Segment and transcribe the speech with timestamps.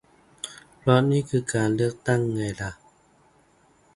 [0.77, 2.71] เพราะนึ่คือการเลือกตั้งไงล่ะ